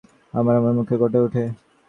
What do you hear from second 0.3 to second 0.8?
আমার মুখে